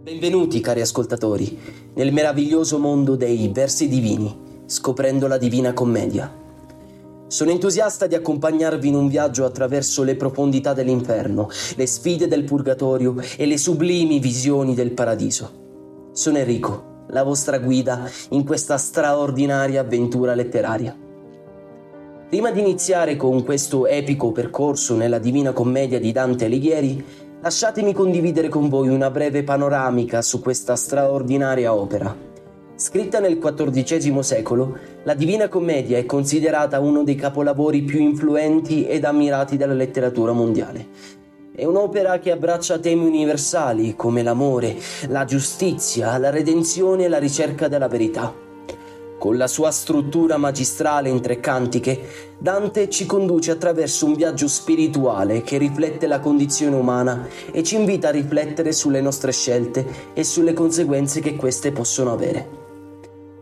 Benvenuti 0.00 0.60
cari 0.60 0.80
ascoltatori 0.80 1.58
nel 1.94 2.12
meraviglioso 2.12 2.78
mondo 2.78 3.16
dei 3.16 3.50
versi 3.52 3.88
divini, 3.88 4.62
scoprendo 4.64 5.26
la 5.26 5.38
Divina 5.38 5.72
Commedia. 5.72 6.32
Sono 7.26 7.50
entusiasta 7.50 8.06
di 8.06 8.14
accompagnarvi 8.14 8.88
in 8.88 8.94
un 8.94 9.08
viaggio 9.08 9.44
attraverso 9.44 10.04
le 10.04 10.14
profondità 10.14 10.72
dell'inferno, 10.72 11.48
le 11.74 11.86
sfide 11.86 12.28
del 12.28 12.44
purgatorio 12.44 13.16
e 13.36 13.44
le 13.44 13.58
sublimi 13.58 14.20
visioni 14.20 14.74
del 14.74 14.92
paradiso. 14.92 16.10
Sono 16.12 16.38
Enrico, 16.38 17.06
la 17.08 17.24
vostra 17.24 17.58
guida 17.58 18.08
in 18.30 18.44
questa 18.44 18.78
straordinaria 18.78 19.80
avventura 19.80 20.34
letteraria. 20.34 20.96
Prima 22.28 22.50
di 22.50 22.60
iniziare 22.60 23.16
con 23.16 23.42
questo 23.42 23.86
epico 23.86 24.32
percorso 24.32 24.94
nella 24.94 25.18
Divina 25.18 25.52
Commedia 25.52 25.98
di 25.98 26.12
Dante 26.12 26.44
Alighieri, 26.44 27.02
lasciatemi 27.40 27.94
condividere 27.94 28.50
con 28.50 28.68
voi 28.68 28.88
una 28.88 29.10
breve 29.10 29.44
panoramica 29.44 30.20
su 30.20 30.42
questa 30.42 30.76
straordinaria 30.76 31.72
opera. 31.72 32.14
Scritta 32.76 33.18
nel 33.18 33.38
XIV 33.38 34.18
secolo, 34.18 34.76
la 35.04 35.14
Divina 35.14 35.48
Commedia 35.48 35.96
è 35.96 36.04
considerata 36.04 36.80
uno 36.80 37.02
dei 37.02 37.14
capolavori 37.14 37.80
più 37.80 37.98
influenti 37.98 38.86
ed 38.86 39.06
ammirati 39.06 39.56
della 39.56 39.72
letteratura 39.72 40.32
mondiale. 40.32 40.86
È 41.50 41.64
un'opera 41.64 42.18
che 42.18 42.30
abbraccia 42.30 42.78
temi 42.78 43.06
universali 43.06 43.96
come 43.96 44.22
l'amore, 44.22 44.76
la 45.08 45.24
giustizia, 45.24 46.18
la 46.18 46.28
redenzione 46.28 47.04
e 47.04 47.08
la 47.08 47.18
ricerca 47.18 47.68
della 47.68 47.88
verità. 47.88 48.47
Con 49.18 49.36
la 49.36 49.48
sua 49.48 49.72
struttura 49.72 50.36
magistrale 50.36 51.08
in 51.08 51.20
tre 51.20 51.40
cantiche, 51.40 52.36
Dante 52.38 52.88
ci 52.88 53.04
conduce 53.04 53.50
attraverso 53.50 54.06
un 54.06 54.14
viaggio 54.14 54.46
spirituale 54.46 55.42
che 55.42 55.58
riflette 55.58 56.06
la 56.06 56.20
condizione 56.20 56.76
umana 56.76 57.26
e 57.50 57.64
ci 57.64 57.74
invita 57.74 58.08
a 58.08 58.12
riflettere 58.12 58.70
sulle 58.70 59.00
nostre 59.00 59.32
scelte 59.32 59.84
e 60.14 60.22
sulle 60.22 60.52
conseguenze 60.52 61.18
che 61.18 61.34
queste 61.34 61.72
possono 61.72 62.12
avere. 62.12 62.66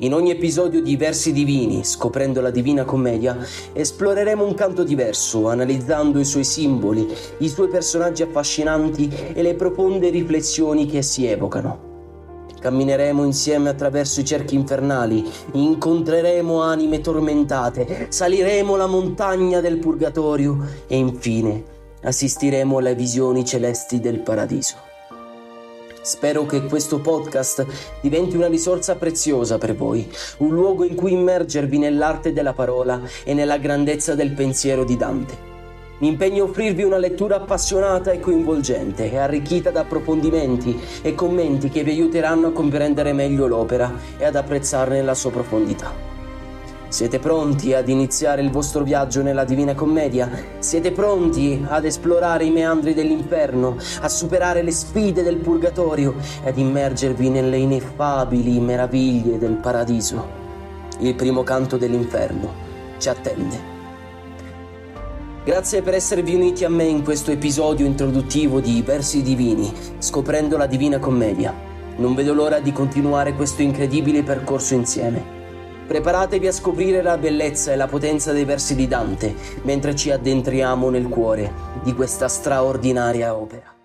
In 0.00 0.12
ogni 0.12 0.32
episodio 0.32 0.82
di 0.82 0.94
Versi 0.96 1.32
Divini, 1.32 1.84
scoprendo 1.84 2.42
la 2.42 2.50
Divina 2.50 2.84
Commedia, 2.84 3.38
esploreremo 3.72 4.44
un 4.44 4.52
canto 4.52 4.84
diverso, 4.84 5.48
analizzando 5.48 6.18
i 6.18 6.24
suoi 6.26 6.44
simboli, 6.44 7.08
i 7.38 7.48
suoi 7.48 7.68
personaggi 7.68 8.22
affascinanti 8.22 9.10
e 9.32 9.40
le 9.40 9.54
profonde 9.54 10.10
riflessioni 10.10 10.84
che 10.84 11.00
si 11.00 11.24
evocano. 11.24 11.91
Cammineremo 12.62 13.24
insieme 13.24 13.70
attraverso 13.70 14.20
i 14.20 14.24
cerchi 14.24 14.54
infernali, 14.54 15.28
incontreremo 15.50 16.62
anime 16.62 17.00
tormentate, 17.00 18.06
saliremo 18.08 18.76
la 18.76 18.86
montagna 18.86 19.60
del 19.60 19.78
purgatorio 19.78 20.64
e 20.86 20.96
infine 20.96 21.64
assistiremo 22.02 22.78
alle 22.78 22.94
visioni 22.94 23.44
celesti 23.44 23.98
del 23.98 24.20
paradiso. 24.20 24.76
Spero 26.02 26.46
che 26.46 26.64
questo 26.66 27.00
podcast 27.00 27.66
diventi 28.00 28.36
una 28.36 28.46
risorsa 28.48 28.94
preziosa 28.94 29.58
per 29.58 29.74
voi, 29.74 30.08
un 30.38 30.54
luogo 30.54 30.84
in 30.84 30.94
cui 30.94 31.14
immergervi 31.14 31.78
nell'arte 31.78 32.32
della 32.32 32.52
parola 32.52 33.00
e 33.24 33.34
nella 33.34 33.58
grandezza 33.58 34.14
del 34.14 34.30
pensiero 34.34 34.84
di 34.84 34.96
Dante. 34.96 35.51
Mi 36.02 36.08
impegno 36.08 36.42
a 36.42 36.48
offrirvi 36.48 36.82
una 36.82 36.96
lettura 36.96 37.36
appassionata 37.36 38.10
e 38.10 38.18
coinvolgente 38.18 39.16
arricchita 39.16 39.70
da 39.70 39.82
approfondimenti 39.82 40.76
e 41.00 41.14
commenti 41.14 41.68
che 41.68 41.84
vi 41.84 41.92
aiuteranno 41.92 42.48
a 42.48 42.52
comprendere 42.52 43.12
meglio 43.12 43.46
l'opera 43.46 43.92
e 44.18 44.24
ad 44.24 44.34
apprezzarne 44.34 45.00
la 45.00 45.14
sua 45.14 45.30
profondità. 45.30 45.92
Siete 46.88 47.20
pronti 47.20 47.72
ad 47.72 47.88
iniziare 47.88 48.42
il 48.42 48.50
vostro 48.50 48.82
viaggio 48.82 49.22
nella 49.22 49.44
Divina 49.44 49.76
Commedia? 49.76 50.28
Siete 50.58 50.90
pronti 50.90 51.64
ad 51.68 51.84
esplorare 51.84 52.46
i 52.46 52.50
meandri 52.50 52.94
dell'inferno, 52.94 53.76
a 54.00 54.08
superare 54.08 54.62
le 54.62 54.72
sfide 54.72 55.22
del 55.22 55.36
purgatorio 55.36 56.16
e 56.42 56.48
ad 56.48 56.58
immergervi 56.58 57.28
nelle 57.28 57.58
ineffabili 57.58 58.58
meraviglie 58.58 59.38
del 59.38 59.54
paradiso? 59.54 60.40
Il 60.98 61.14
primo 61.14 61.44
canto 61.44 61.76
dell'inferno 61.76 62.52
ci 62.98 63.08
attende. 63.08 63.71
Grazie 65.44 65.82
per 65.82 65.94
esservi 65.94 66.36
uniti 66.36 66.64
a 66.64 66.68
me 66.68 66.84
in 66.84 67.02
questo 67.02 67.32
episodio 67.32 67.84
introduttivo 67.84 68.60
di 68.60 68.80
Versi 68.80 69.22
Divini, 69.22 69.72
scoprendo 69.98 70.56
la 70.56 70.66
Divina 70.66 71.00
Commedia. 71.00 71.52
Non 71.96 72.14
vedo 72.14 72.32
l'ora 72.32 72.60
di 72.60 72.70
continuare 72.70 73.34
questo 73.34 73.60
incredibile 73.60 74.22
percorso 74.22 74.74
insieme. 74.74 75.20
Preparatevi 75.84 76.46
a 76.46 76.52
scoprire 76.52 77.02
la 77.02 77.18
bellezza 77.18 77.72
e 77.72 77.76
la 77.76 77.88
potenza 77.88 78.30
dei 78.30 78.44
versi 78.44 78.76
di 78.76 78.86
Dante 78.86 79.34
mentre 79.62 79.96
ci 79.96 80.12
addentriamo 80.12 80.88
nel 80.90 81.08
cuore 81.08 81.52
di 81.82 81.92
questa 81.92 82.28
straordinaria 82.28 83.34
opera. 83.34 83.81